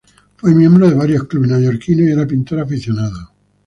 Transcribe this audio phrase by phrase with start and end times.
[0.37, 3.33] Fue miembro de varios clubes neoyorquinos, y era pintor aficionado.